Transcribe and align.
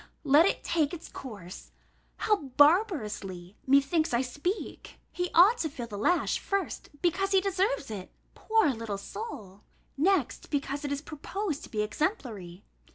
let 0.23 0.47
it 0.47 0.63
take 0.63 0.95
its 0.95 1.07
course! 1.09 1.73
How 2.17 2.37
barbarously, 2.57 3.55
methinks, 3.67 4.15
I 4.15 4.23
speak! 4.23 4.97
He 5.11 5.29
ought 5.35 5.59
to 5.59 5.69
feel 5.69 5.85
the 5.85 5.95
lash, 5.95 6.39
first, 6.39 6.89
because 7.03 7.33
he 7.33 7.39
deserves 7.39 7.91
it, 7.91 8.09
poor 8.33 8.69
little 8.73 8.97
soul? 8.97 9.61
Next, 9.97 10.49
because 10.49 10.83
it 10.83 10.91
is 10.91 11.03
proposed 11.03 11.63
to 11.65 11.69
be 11.69 11.83
exemplary. 11.83 12.63